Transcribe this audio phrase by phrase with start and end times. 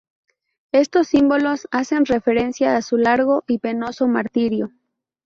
[0.71, 4.71] Estos símbolos hacen referencia a su largo y penoso martirio.